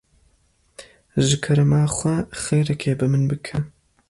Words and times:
Ji 1.25 1.35
kerema 1.43 1.79
xwe 1.95 2.15
xêrekê 2.41 2.91
bi 2.99 3.07
min 3.11 3.23
bike. 3.31 3.57